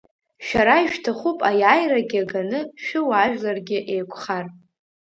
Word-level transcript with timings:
Шәара 0.45 0.75
ишәҭахуп 0.83 1.39
аиааирагьы 1.49 2.21
ганы 2.31 2.59
шәыуаажәларгьы 2.83 3.79
еиқәхар. 3.93 4.45